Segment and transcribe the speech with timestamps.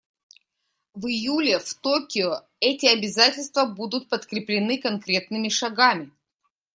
[0.95, 6.09] В июле в Токио эти обязательства будут подкреплены конкретными шагами.